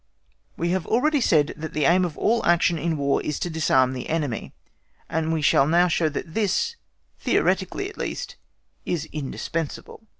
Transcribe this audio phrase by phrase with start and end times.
[0.57, 3.93] We have already said that the aim of all action in War is to disarm
[3.93, 4.51] the enemy,
[5.07, 6.75] and we shall now show that this,
[7.19, 8.35] theoretically at least,
[8.83, 10.01] is indispensable.